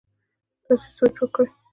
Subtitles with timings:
[0.65, 1.47] تاسي سوچ وکړئ!